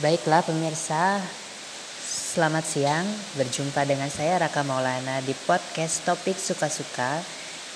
[0.00, 1.20] Baiklah pemirsa,
[2.32, 3.04] selamat siang.
[3.36, 7.20] Berjumpa dengan saya Raka Maulana di podcast Topik Suka-Suka.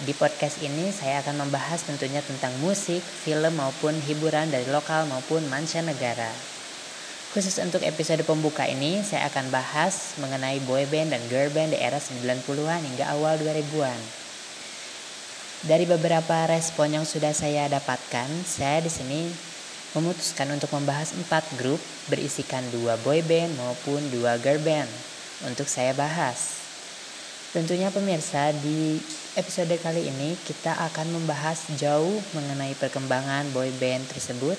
[0.08, 5.44] Di podcast ini saya akan membahas tentunya tentang musik, film maupun hiburan dari lokal maupun
[5.52, 6.32] mancanegara.
[7.36, 12.00] Khusus untuk episode pembuka ini, saya akan bahas mengenai boyband dan girl band di era
[12.00, 14.00] 90-an hingga awal 2000-an.
[15.68, 19.52] Dari beberapa respon yang sudah saya dapatkan, saya di sini
[19.94, 21.78] memutuskan untuk membahas empat grup
[22.10, 24.90] berisikan dua boy band maupun dua girl band
[25.46, 26.62] untuk saya bahas.
[27.54, 28.98] Tentunya pemirsa di
[29.38, 34.58] episode kali ini kita akan membahas jauh mengenai perkembangan boy band tersebut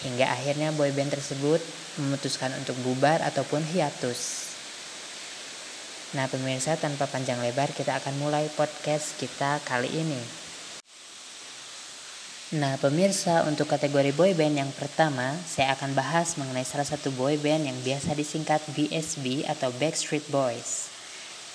[0.00, 1.60] hingga akhirnya boy band tersebut
[2.00, 4.52] memutuskan untuk bubar ataupun hiatus.
[6.16, 10.43] Nah pemirsa tanpa panjang lebar kita akan mulai podcast kita kali ini.
[12.52, 17.78] Nah, pemirsa, untuk kategori boyband yang pertama, saya akan bahas mengenai salah satu boyband yang
[17.80, 20.92] biasa disingkat BSB atau Backstreet Boys.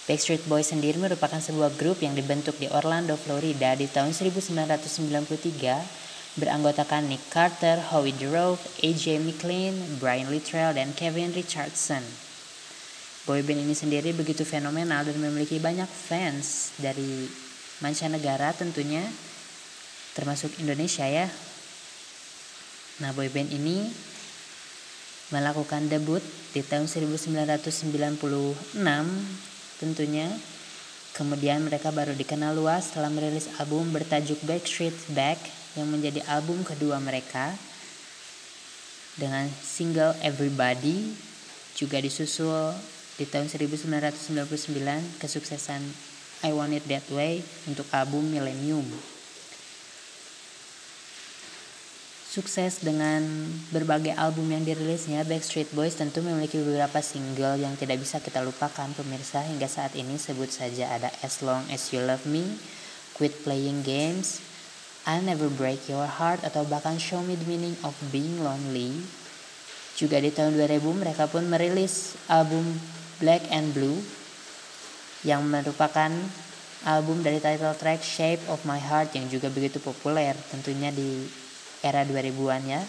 [0.09, 7.05] Backstreet Boys sendiri merupakan sebuah grup yang dibentuk di Orlando, Florida di tahun 1993 beranggotakan
[7.05, 12.01] Nick Carter, Howie Dorough, AJ McLean, Brian Littrell, dan Kevin Richardson.
[13.29, 17.29] Boyband ini sendiri begitu fenomenal dan memiliki banyak fans dari
[17.77, 19.28] mancanegara tentunya
[20.19, 21.31] termasuk Indonesia ya.
[22.99, 23.87] Nah, boyband ini
[25.31, 26.19] melakukan debut
[26.51, 28.75] di tahun 1996
[29.79, 30.27] tentunya.
[31.15, 35.39] Kemudian mereka baru dikenal luas setelah merilis album bertajuk Backstreet Back
[35.79, 37.55] yang menjadi album kedua mereka
[39.15, 41.15] dengan single Everybody
[41.75, 42.75] juga disusul
[43.15, 45.81] di tahun 1999 kesuksesan
[46.43, 48.87] I Want It That Way untuk album Millennium.
[52.29, 53.25] Sukses dengan
[53.73, 58.85] berbagai album yang dirilisnya, Backstreet Boys tentu memiliki beberapa single yang tidak bisa kita lupakan
[58.93, 62.45] pemirsa hingga saat ini sebut saja ada As Long As You Love Me,
[63.17, 64.45] Quit Playing Games,
[65.09, 68.93] I'll Never Break Your Heart atau bahkan Show Me The Meaning of Being Lonely.
[69.97, 72.77] Juga di tahun 2000 mereka pun merilis album
[73.17, 73.97] Black and Blue
[75.25, 76.13] yang merupakan
[76.85, 81.48] album dari title track Shape of My Heart yang juga begitu populer tentunya di
[81.83, 82.81] era 2000-an ya.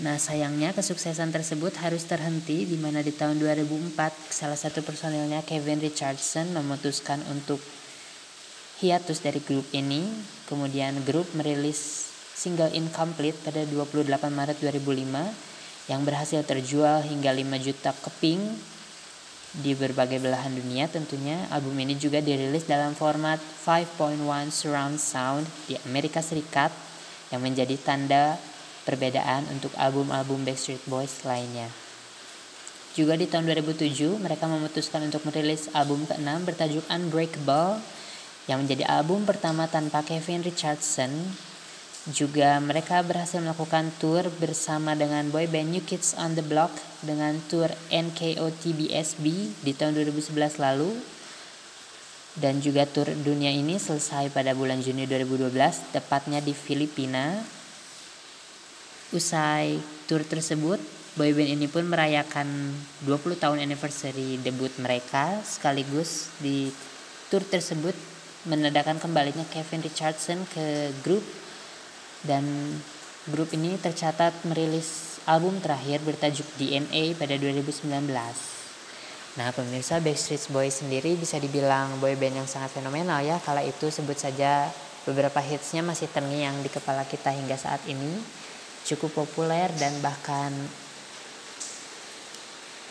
[0.00, 3.92] Nah sayangnya kesuksesan tersebut harus terhenti di mana di tahun 2004
[4.32, 7.60] salah satu personilnya Kevin Richardson memutuskan untuk
[8.80, 10.08] hiatus dari grup ini.
[10.48, 17.92] Kemudian grup merilis single Incomplete pada 28 Maret 2005 yang berhasil terjual hingga 5 juta
[17.92, 18.40] keping
[19.50, 24.22] di berbagai belahan dunia tentunya album ini juga dirilis dalam format 5.1
[24.54, 26.70] surround sound di Amerika Serikat
[27.30, 28.38] yang menjadi tanda
[28.84, 31.70] perbedaan untuk album-album Backstreet Boys lainnya.
[32.90, 37.78] Juga di tahun 2007, mereka memutuskan untuk merilis album ke-6 bertajuk Unbreakable
[38.50, 41.14] yang menjadi album pertama tanpa Kevin Richardson.
[42.10, 46.74] Juga mereka berhasil melakukan tour bersama dengan boyband New Kids on the Block
[47.06, 49.24] dengan tour NKOTBSB
[49.62, 50.90] di tahun 2011 lalu
[52.38, 55.50] dan juga tur dunia ini selesai pada bulan Juni 2012
[55.90, 57.42] tepatnya di Filipina.
[59.10, 60.78] Usai tur tersebut,
[61.18, 62.70] boyband ini pun merayakan
[63.02, 66.70] 20 tahun anniversary debut mereka sekaligus di
[67.26, 67.98] tur tersebut
[68.46, 71.26] menandakan kembalinya Kevin Richardson ke grup
[72.22, 72.46] dan
[73.28, 78.59] grup ini tercatat merilis album terakhir bertajuk DNA pada 2019.
[79.38, 83.38] Nah, pemirsa Backstreet Boys sendiri bisa dibilang boyband yang sangat fenomenal ya.
[83.38, 84.66] Kala itu sebut saja
[85.06, 88.18] beberapa hitsnya masih terngiang di kepala kita hingga saat ini.
[88.82, 90.50] Cukup populer dan bahkan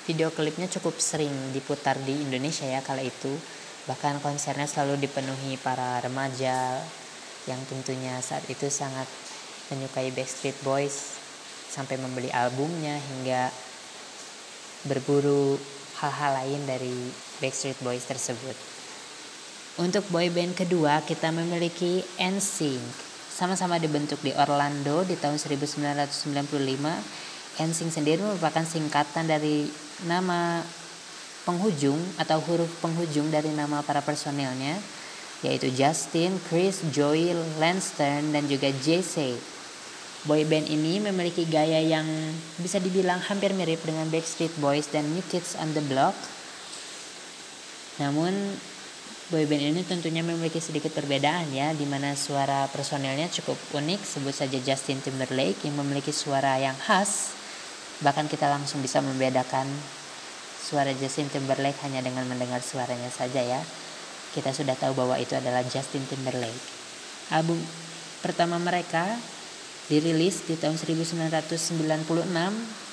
[0.07, 3.35] video klipnya cukup sering diputar di Indonesia ya kala itu.
[3.91, 6.79] Bahkan konsernya selalu dipenuhi para remaja
[7.51, 9.11] yang tentunya saat itu sangat
[9.75, 11.19] menyukai Backstreet Boys
[11.67, 13.51] sampai membeli albumnya hingga
[14.87, 15.59] berburu
[15.99, 16.95] hal-hal lain dari
[17.43, 18.55] Backstreet Boys tersebut.
[19.79, 23.07] Untuk boyband kedua kita memiliki NSYNC.
[23.31, 26.19] Sama-sama dibentuk di Orlando di tahun 1995.
[27.59, 29.67] NSYNC sendiri merupakan singkatan dari
[30.07, 30.63] nama
[31.47, 34.79] penghujung atau huruf penghujung dari nama para personilnya
[35.39, 39.39] yaitu Justin, Chris, Joey, Lanston, dan juga JC.
[40.27, 42.03] Boyband ini memiliki gaya yang
[42.59, 46.15] bisa dibilang hampir mirip dengan Backstreet Boys dan New Kids on the Block.
[48.03, 48.35] Namun
[49.31, 54.01] boyband ini tentunya memiliki sedikit perbedaan ya, di mana suara personelnya cukup unik.
[54.03, 57.39] Sebut saja Justin Timberlake yang memiliki suara yang khas
[57.99, 59.67] Bahkan kita langsung bisa membedakan
[60.63, 63.59] suara Justin Timberlake hanya dengan mendengar suaranya saja ya.
[64.31, 66.63] Kita sudah tahu bahwa itu adalah Justin Timberlake.
[67.35, 67.59] Album
[68.23, 69.19] pertama mereka
[69.89, 72.05] dirilis di tahun 1996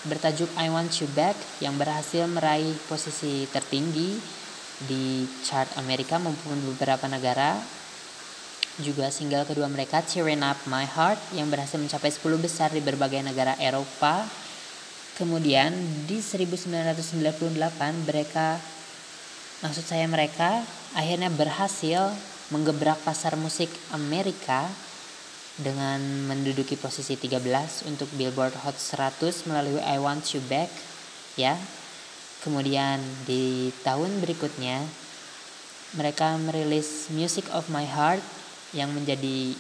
[0.08, 4.16] bertajuk I Want You Back yang berhasil meraih posisi tertinggi
[4.88, 7.60] di chart Amerika maupun beberapa negara.
[8.76, 13.24] Juga single kedua mereka Cheering Up My Heart yang berhasil mencapai 10 besar di berbagai
[13.24, 14.28] negara Eropa
[15.16, 15.72] Kemudian
[16.04, 17.56] di 1998
[18.04, 18.60] mereka
[19.64, 20.60] maksud saya mereka
[20.92, 22.12] akhirnya berhasil
[22.52, 24.68] menggebrak pasar musik Amerika
[25.56, 30.68] dengan menduduki posisi 13 untuk Billboard Hot 100 melalui I Want You Back
[31.40, 31.56] ya.
[32.44, 34.84] Kemudian di tahun berikutnya
[35.96, 38.22] mereka merilis Music of My Heart
[38.76, 39.56] yang menjadi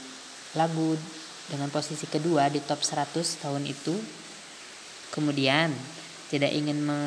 [0.54, 0.94] lagu
[1.48, 3.96] dengan posisi kedua di top 100 tahun itu
[5.16, 5.72] Kemudian
[6.26, 6.98] tidak ingin me,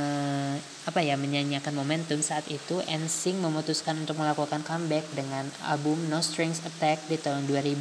[0.89, 6.63] apa ya menyanyiakan momentum saat itu NSYNC memutuskan untuk melakukan comeback dengan album No Strings
[6.65, 7.77] Attack di tahun 2000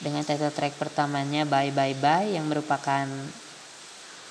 [0.00, 3.04] dengan title track pertamanya Bye Bye Bye yang merupakan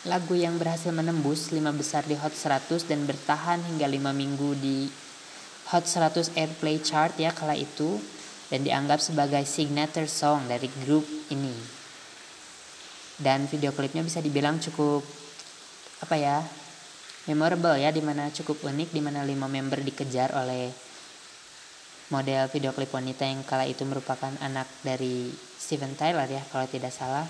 [0.07, 4.89] lagu yang berhasil menembus 5 besar di Hot 100 dan bertahan hingga 5 minggu di
[5.69, 8.01] Hot 100 Airplay chart ya kala itu
[8.49, 11.53] dan dianggap sebagai signature song dari grup ini.
[13.19, 15.05] Dan video klipnya bisa dibilang cukup
[15.99, 16.41] apa ya
[17.29, 20.88] memorable ya di mana cukup unik di mana lima member dikejar oleh
[22.09, 26.93] model video klip wanita yang kala itu merupakan anak dari Steven Tyler ya kalau tidak
[26.93, 27.25] salah.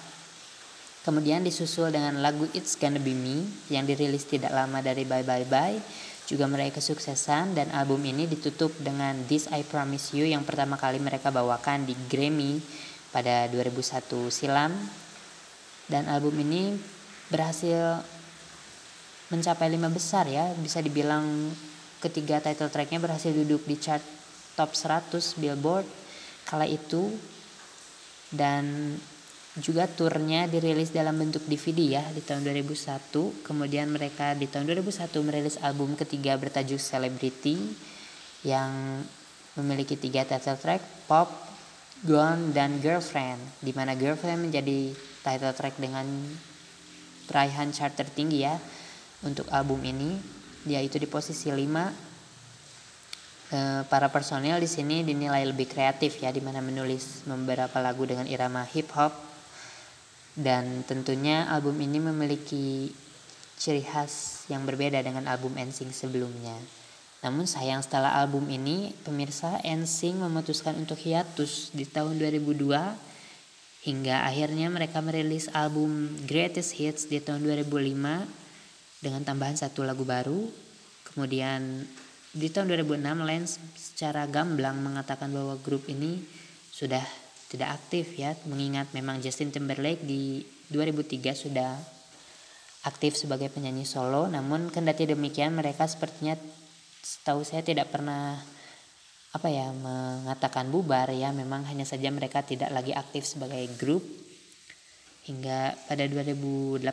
[1.04, 5.48] Kemudian disusul dengan lagu It's Gonna Be Me yang dirilis tidak lama dari Bye Bye
[5.48, 5.80] Bye
[6.30, 11.02] juga meraih kesuksesan dan album ini ditutup dengan This I Promise You yang pertama kali
[11.02, 12.62] mereka bawakan di Grammy
[13.10, 14.72] pada 2001 silam.
[15.90, 16.78] Dan album ini
[17.34, 18.06] berhasil
[19.34, 21.50] mencapai lima besar ya bisa dibilang
[21.98, 24.02] ketiga title tracknya berhasil duduk di chart
[24.60, 25.88] top 100 Billboard
[26.44, 27.16] kala itu
[28.36, 29.00] dan
[29.56, 35.16] juga turnya dirilis dalam bentuk DVD ya di tahun 2001 kemudian mereka di tahun 2001
[35.24, 37.56] merilis album ketiga bertajuk Celebrity
[38.44, 39.04] yang
[39.56, 41.28] memiliki tiga title track Pop,
[42.04, 44.92] Gone, dan Girlfriend di mana Girlfriend menjadi
[45.24, 46.06] title track dengan
[47.28, 48.56] peraihan chart tertinggi ya
[49.22, 50.40] untuk album ini.
[50.68, 52.09] Yaitu di posisi 5
[53.54, 58.26] eh, para personil di sini dinilai lebih kreatif ya di mana menulis beberapa lagu dengan
[58.26, 59.14] irama hip hop
[60.40, 62.94] dan tentunya album ini memiliki
[63.60, 66.56] ciri khas yang berbeda dengan album NSYNC sebelumnya.
[67.20, 73.10] Namun sayang setelah album ini pemirsa NSYNC memutuskan untuk hiatus di tahun 2002
[73.80, 77.96] Hingga akhirnya mereka merilis album Greatest Hits di tahun 2005
[79.00, 80.52] dengan tambahan satu lagu baru.
[81.08, 81.88] Kemudian
[82.30, 86.22] di tahun 2006 Lance secara gamblang mengatakan bahwa grup ini
[86.70, 87.02] sudah
[87.50, 91.74] tidak aktif ya mengingat memang Justin Timberlake di 2003 sudah
[92.86, 94.30] aktif sebagai penyanyi solo.
[94.30, 96.38] Namun kendati demikian mereka sepertinya
[97.02, 98.38] setahu saya tidak pernah
[99.34, 101.34] apa ya mengatakan bubar ya.
[101.34, 104.06] Memang hanya saja mereka tidak lagi aktif sebagai grup.
[105.26, 106.86] Hingga pada 2018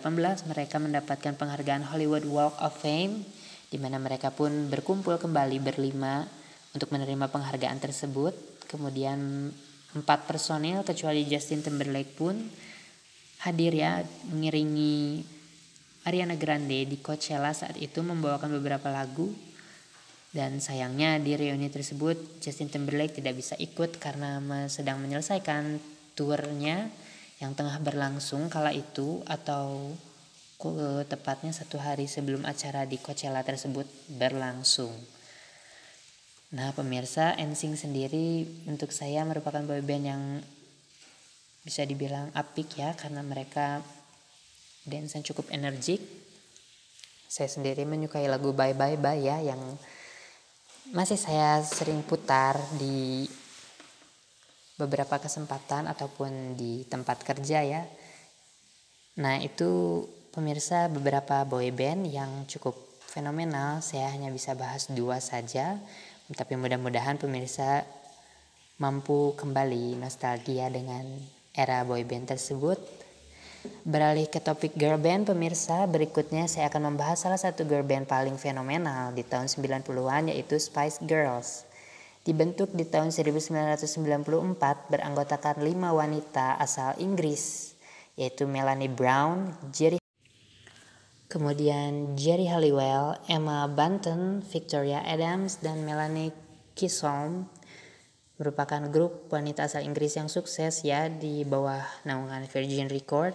[0.49, 3.25] mereka mendapatkan penghargaan Hollywood Walk of Fame
[3.67, 6.27] di mana mereka pun berkumpul kembali berlima
[6.77, 8.35] untuk menerima penghargaan tersebut.
[8.67, 9.51] Kemudian
[9.97, 12.37] empat personil kecuali Justin Timberlake pun
[13.47, 15.23] hadir ya mengiringi
[16.07, 19.33] Ariana Grande di Coachella saat itu membawakan beberapa lagu.
[20.37, 24.37] Dan sayangnya di reuni tersebut Justin Timberlake tidak bisa ikut karena
[24.69, 25.81] sedang menyelesaikan
[26.13, 26.93] turnya
[27.41, 29.97] yang tengah berlangsung kala itu atau
[31.07, 33.85] tepatnya satu hari sebelum acara di Coachella tersebut
[34.17, 34.93] berlangsung.
[36.57, 40.23] Nah pemirsa NSYNC sendiri untuk saya merupakan boyband yang
[41.67, 43.83] bisa dibilang apik ya karena mereka
[44.87, 46.01] dance yang cukup energik.
[47.27, 49.61] Saya sendiri menyukai lagu Bye Bye Bye ya yang
[50.95, 53.27] masih saya sering putar di
[54.79, 57.83] beberapa kesempatan ataupun di tempat kerja ya.
[59.17, 60.05] Nah, itu
[60.37, 62.77] pemirsa beberapa boy band yang cukup
[63.09, 63.81] fenomenal.
[63.81, 65.81] Saya hanya bisa bahas dua saja,
[66.37, 67.89] tapi mudah-mudahan pemirsa
[68.77, 71.09] mampu kembali nostalgia dengan
[71.57, 72.77] era boy band tersebut
[73.87, 78.39] Beralih ke topik girl band pemirsa, berikutnya saya akan membahas salah satu girl band paling
[78.39, 81.67] fenomenal di tahun 90-an yaitu Spice Girls.
[82.27, 87.75] Dibentuk di tahun 1994 beranggotakan lima wanita asal Inggris
[88.19, 90.03] yaitu Melanie Brown, Jerry
[91.27, 96.31] Kemudian Jerry Halliwell, Emma Bunton, Victoria Adams, dan Melanie
[96.79, 97.51] Chisholm
[98.39, 103.35] merupakan grup wanita asal Inggris yang sukses ya di bawah naungan Virgin Record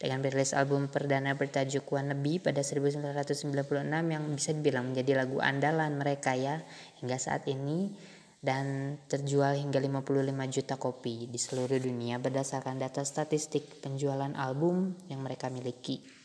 [0.00, 3.52] dengan merilis album perdana bertajuk Wannabe pada 1996
[3.90, 6.62] yang bisa dibilang menjadi lagu andalan mereka ya
[7.02, 7.90] hingga saat ini
[8.38, 15.26] dan terjual hingga 55 juta kopi di seluruh dunia berdasarkan data statistik penjualan album yang
[15.26, 16.15] mereka miliki.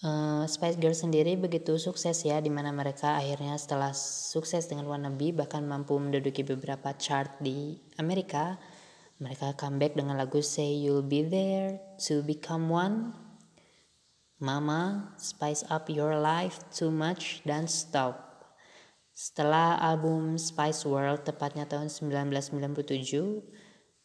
[0.00, 5.36] Uh, Spice Girls sendiri begitu sukses ya di mana mereka akhirnya setelah sukses dengan Wannabe
[5.36, 8.56] bahkan mampu menduduki beberapa chart di Amerika
[9.20, 13.12] mereka comeback dengan lagu Say You'll Be There to Become One
[14.40, 18.48] Mama Spice Up Your Life Too Much dan Stop.
[19.12, 23.44] Setelah album Spice World tepatnya tahun 1997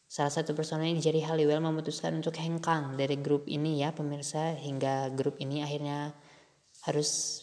[0.06, 5.42] Salah satu personel Jerry Halliwell memutuskan untuk hengkang dari grup ini ya pemirsa hingga grup
[5.42, 6.14] ini akhirnya
[6.86, 7.42] harus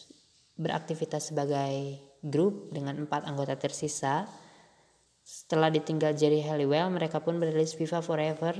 [0.56, 4.24] beraktivitas sebagai grup dengan empat anggota tersisa.
[5.20, 8.56] Setelah ditinggal Jerry Halliwell, mereka pun merilis Viva Forever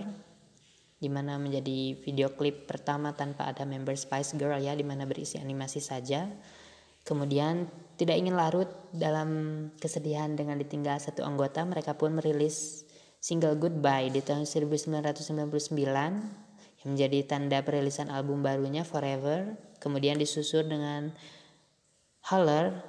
[1.01, 5.41] di mana menjadi video klip pertama tanpa ada member Spice Girl ya di mana berisi
[5.41, 6.29] animasi saja.
[7.05, 7.69] Kemudian
[8.01, 9.29] tidak ingin larut dalam
[9.77, 12.84] kesedihan dengan ditinggal satu anggota, mereka pun merilis
[13.25, 15.73] single Goodbye di tahun 1999
[16.85, 19.57] yang menjadi tanda perilisan album barunya Forever.
[19.81, 21.09] Kemudian disusul dengan
[22.29, 22.85] Holler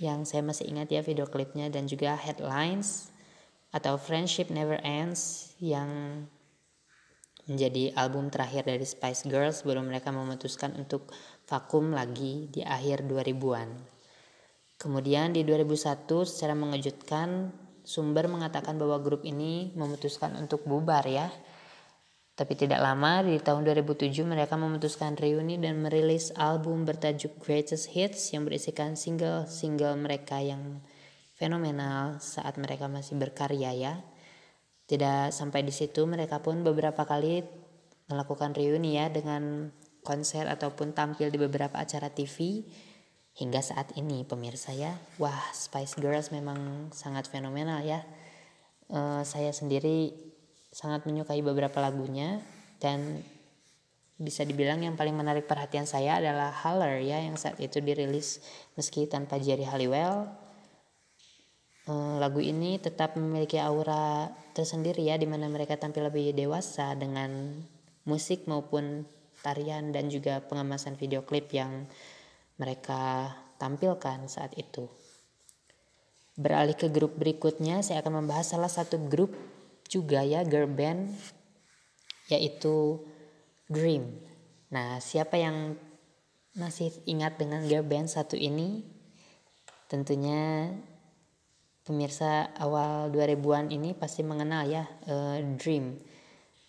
[0.00, 3.12] yang saya masih ingat ya video klipnya dan juga Headlines
[3.68, 6.24] atau Friendship Never Ends yang
[7.44, 11.12] menjadi album terakhir dari Spice Girls sebelum mereka memutuskan untuk
[11.44, 13.68] vakum lagi di akhir 2000-an.
[14.80, 17.52] Kemudian di 2001 secara mengejutkan
[17.88, 21.32] Sumber mengatakan bahwa grup ini memutuskan untuk bubar ya.
[22.36, 28.36] Tapi tidak lama di tahun 2007 mereka memutuskan reuni dan merilis album bertajuk Greatest Hits
[28.36, 30.84] yang berisikan single-single mereka yang
[31.32, 33.94] fenomenal saat mereka masih berkarya ya.
[34.84, 37.40] Tidak sampai di situ mereka pun beberapa kali
[38.12, 39.72] melakukan reuni ya dengan
[40.04, 42.68] konser ataupun tampil di beberapa acara TV
[43.38, 44.98] hingga saat ini pemirsa ya.
[45.22, 48.02] Wah Spice Girls memang sangat fenomenal ya.
[48.90, 50.10] Uh, saya sendiri
[50.74, 52.42] sangat menyukai beberapa lagunya.
[52.82, 53.22] Dan
[54.18, 58.42] bisa dibilang yang paling menarik perhatian saya adalah Holler ya yang saat itu dirilis
[58.74, 60.26] meski tanpa Jerry Halliwell.
[61.88, 67.62] Uh, lagu ini tetap memiliki aura tersendiri ya di mana mereka tampil lebih dewasa dengan
[68.04, 69.06] musik maupun
[69.40, 71.86] tarian dan juga pengemasan video klip yang
[72.58, 74.90] mereka tampilkan saat itu.
[76.38, 79.34] Beralih ke grup berikutnya, saya akan membahas salah satu grup
[79.88, 81.10] juga ya girl band
[82.28, 83.02] yaitu
[83.68, 84.16] Dream.
[84.72, 85.76] Nah, siapa yang
[86.56, 88.84] masih ingat dengan girl band satu ini?
[89.88, 90.72] Tentunya
[91.84, 95.96] pemirsa awal 2000-an ini pasti mengenal ya uh, Dream.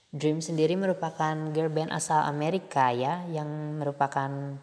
[0.09, 4.57] Dream sendiri merupakan girl band asal Amerika ya yang merupakan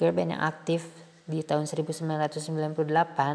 [0.00, 0.88] Girl band yang aktif
[1.28, 2.72] di tahun 1998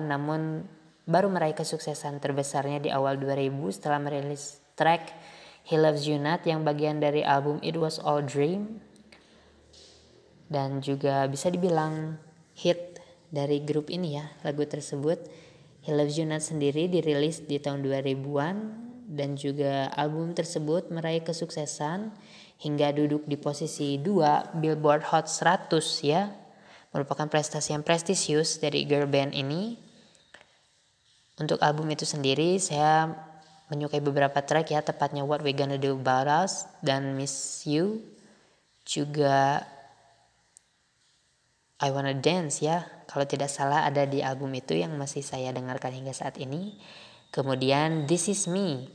[0.01, 0.65] namun
[1.05, 5.13] baru meraih kesuksesan terbesarnya di awal 2000 setelah merilis track
[5.69, 8.81] He Loves You Not yang bagian dari album It Was All Dream.
[10.45, 12.21] Dan juga bisa dibilang
[12.53, 13.01] hit
[13.33, 15.21] dari grup ini ya lagu tersebut.
[15.85, 18.57] He Loves You Not sendiri dirilis di tahun 2000-an
[19.05, 22.13] dan juga album tersebut meraih kesuksesan
[22.61, 25.69] hingga duduk di posisi 2 Billboard Hot 100
[26.01, 26.44] ya
[26.95, 29.75] merupakan prestasi yang prestisius dari girl band ini.
[31.35, 33.11] Untuk album itu sendiri saya
[33.67, 37.99] menyukai beberapa track ya, tepatnya What We Gonna Do About Us dan Miss You.
[38.87, 39.67] Juga
[41.83, 45.91] I Wanna Dance ya, kalau tidak salah ada di album itu yang masih saya dengarkan
[45.91, 46.79] hingga saat ini.
[47.35, 48.87] Kemudian This Is Me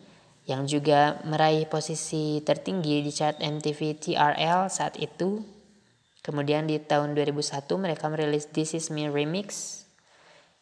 [0.49, 5.60] yang juga meraih posisi tertinggi di chart MTV TRL saat itu
[6.21, 9.81] Kemudian di tahun 2001 mereka merilis This Is Me Remix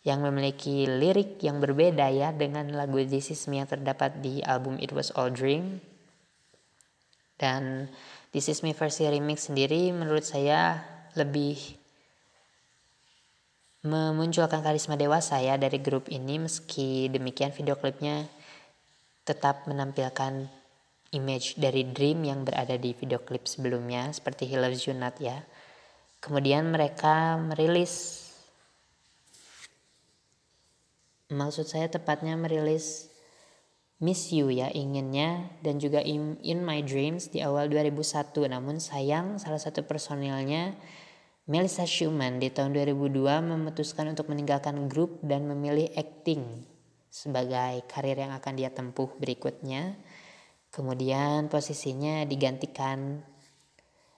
[0.06, 4.78] yang memiliki lirik yang berbeda ya dengan lagu This Is Me yang terdapat di album
[4.78, 5.82] It Was All Dream.
[7.38, 7.90] Dan
[8.30, 10.78] This Is Me versi remix sendiri menurut saya
[11.18, 11.58] lebih
[13.86, 18.26] memunculkan karisma dewasa ya dari grup ini meski demikian video klipnya
[19.22, 20.50] tetap menampilkan
[21.12, 25.44] image dari Dream yang berada di video klip sebelumnya seperti He Loves You Not ya.
[26.18, 28.26] Kemudian mereka merilis
[31.28, 33.12] maksud saya tepatnya merilis
[34.00, 39.42] Miss You ya inginnya dan juga In, In My Dreams di awal 2001 namun sayang
[39.42, 40.78] salah satu personilnya
[41.48, 43.08] Melissa Schumann di tahun 2002
[43.40, 46.44] memutuskan untuk meninggalkan grup dan memilih acting
[47.08, 49.96] sebagai karir yang akan dia tempuh berikutnya.
[50.68, 53.24] Kemudian posisinya digantikan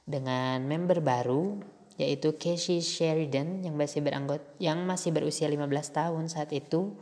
[0.03, 1.63] dengan member baru
[2.01, 6.97] yaitu Casey Sheridan yang masih beranggota yang masih berusia 15 tahun saat itu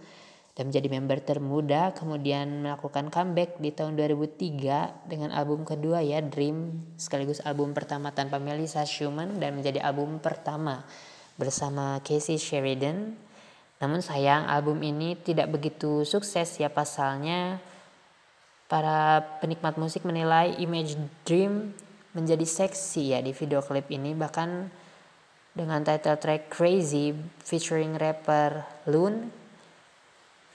[0.59, 6.83] dan menjadi member termuda kemudian melakukan comeback di tahun 2003 dengan album kedua ya Dream
[6.99, 10.83] sekaligus album pertama tanpa Melissa Schumann dan menjadi album pertama
[11.39, 13.15] bersama Casey Sheridan.
[13.79, 17.63] Namun sayang album ini tidak begitu sukses ya pasalnya
[18.69, 20.95] para penikmat musik menilai image
[21.25, 21.73] Dream
[22.13, 24.69] menjadi seksi ya di video klip ini bahkan
[25.57, 29.33] dengan title track Crazy featuring rapper Loon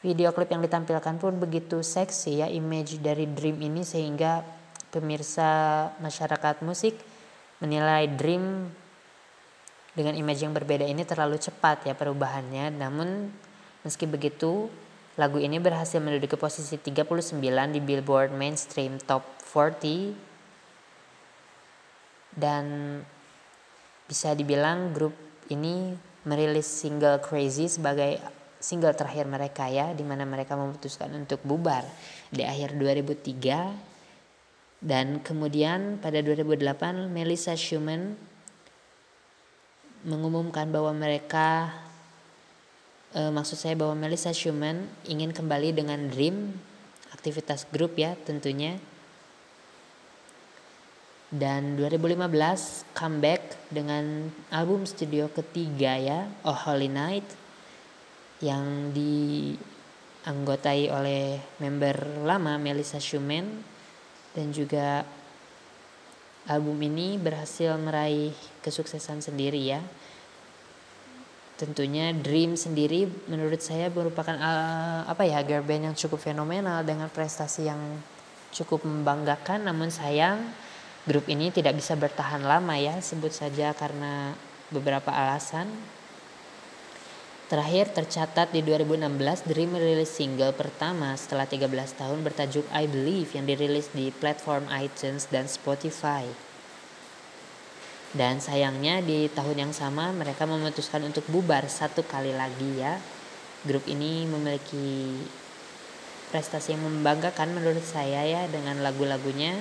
[0.04, 4.44] Video klip yang ditampilkan pun begitu seksi ya image dari Dream ini sehingga
[4.92, 7.00] pemirsa masyarakat musik
[7.64, 8.68] menilai Dream
[9.96, 12.76] dengan image yang berbeda ini terlalu cepat ya perubahannya.
[12.76, 13.32] Namun
[13.88, 14.68] meski begitu
[15.14, 17.38] lagu ini berhasil menduduki posisi 39
[17.70, 20.18] di Billboard Mainstream Top 40
[22.34, 22.66] dan
[24.10, 25.14] bisa dibilang grup
[25.54, 25.94] ini
[26.26, 28.18] merilis single Crazy sebagai
[28.58, 31.86] single terakhir mereka ya di mana mereka memutuskan untuk bubar
[32.34, 38.18] di akhir 2003 dan kemudian pada 2008 Melissa Schumann
[40.04, 41.72] mengumumkan bahwa mereka
[43.14, 46.58] e, maksud saya bahwa Melissa Schumann ingin kembali dengan Dream
[47.14, 48.78] aktivitas grup ya tentunya
[51.34, 57.26] dan 2015 comeback dengan album studio ketiga ya Oh Holy Night
[58.44, 63.66] yang dianggotai oleh member lama Melissa Schumann
[64.38, 65.08] dan juga
[66.46, 69.80] album ini berhasil meraih kesuksesan sendiri ya.
[71.54, 77.08] Tentunya Dream sendiri menurut saya merupakan uh, apa ya girl band yang cukup fenomenal dengan
[77.14, 77.80] prestasi yang
[78.54, 80.50] cukup membanggakan namun sayang
[81.06, 84.34] grup ini tidak bisa bertahan lama ya sebut saja karena
[84.74, 85.70] beberapa alasan
[87.54, 91.70] Terakhir tercatat di 2016 Dream merilis single pertama setelah 13
[92.02, 96.26] tahun bertajuk I Believe yang dirilis di platform iTunes dan Spotify.
[98.14, 103.02] Dan sayangnya di tahun yang sama mereka memutuskan untuk bubar satu kali lagi ya.
[103.66, 105.18] Grup ini memiliki
[106.30, 109.54] prestasi yang membanggakan menurut saya ya dengan lagu-lagunya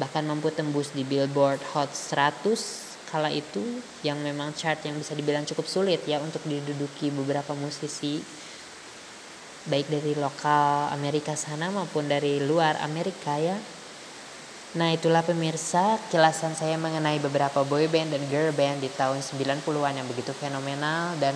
[0.00, 2.48] bahkan mampu tembus di Billboard Hot 100
[3.12, 3.60] kala itu
[4.06, 8.20] yang memang chart yang bisa dibilang cukup sulit ya untuk diduduki beberapa musisi
[9.68, 13.56] baik dari lokal Amerika sana maupun dari luar Amerika ya.
[14.76, 19.96] Nah itulah pemirsa kilasan saya mengenai beberapa boy band dan girl band di tahun 90-an
[19.96, 21.32] yang begitu fenomenal dan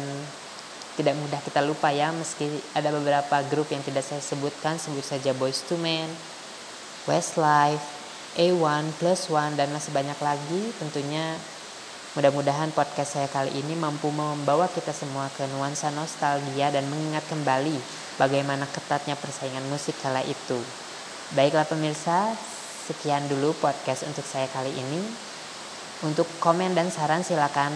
[1.01, 2.45] tidak mudah kita lupa ya meski
[2.77, 6.13] ada beberapa grup yang tidak saya sebutkan sebut saja Boys to Men,
[7.09, 7.81] Westlife,
[8.37, 11.33] A1, Plus One dan masih banyak lagi tentunya
[12.13, 17.73] Mudah-mudahan podcast saya kali ini mampu membawa kita semua ke nuansa nostalgia dan mengingat kembali
[18.21, 20.61] bagaimana ketatnya persaingan musik kala itu.
[21.33, 22.37] Baiklah pemirsa,
[22.83, 25.07] sekian dulu podcast untuk saya kali ini.
[26.03, 27.71] Untuk komen dan saran silakan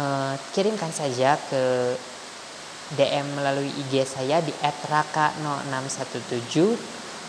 [0.00, 1.92] uh, kirimkan saja ke
[2.96, 6.76] DM melalui IG saya di @raka0617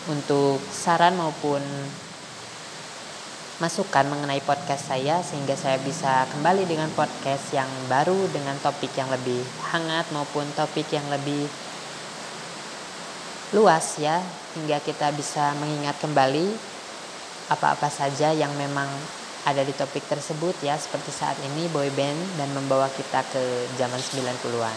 [0.08, 1.62] untuk saran maupun
[3.62, 9.06] masukan mengenai podcast saya sehingga saya bisa kembali dengan podcast yang baru dengan topik yang
[9.08, 11.46] lebih hangat maupun topik yang lebih
[13.54, 14.18] luas ya
[14.58, 16.50] hingga kita bisa mengingat kembali
[17.54, 18.90] apa-apa saja yang memang
[19.46, 24.00] ada di topik tersebut ya seperti saat ini boy band dan membawa kita ke zaman
[24.00, 24.76] 90-an.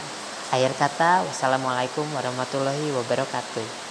[0.53, 3.86] Akhir kata, wassalamualaikum warahmatullahi wabarakatuh.